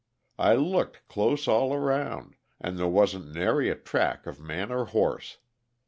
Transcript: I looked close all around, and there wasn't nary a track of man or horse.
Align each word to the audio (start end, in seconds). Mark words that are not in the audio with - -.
I 0.39 0.55
looked 0.55 1.07
close 1.07 1.47
all 1.47 1.75
around, 1.75 2.35
and 2.59 2.75
there 2.79 2.87
wasn't 2.87 3.33
nary 3.35 3.69
a 3.69 3.75
track 3.75 4.25
of 4.25 4.39
man 4.39 4.71
or 4.71 4.85
horse. 4.85 5.37